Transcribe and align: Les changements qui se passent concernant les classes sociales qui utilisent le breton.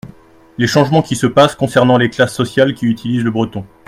Les 0.57 0.65
changements 0.65 1.03
qui 1.03 1.15
se 1.15 1.27
passent 1.27 1.53
concernant 1.53 1.99
les 1.99 2.09
classes 2.09 2.33
sociales 2.33 2.73
qui 2.73 2.87
utilisent 2.87 3.23
le 3.23 3.29
breton. 3.29 3.67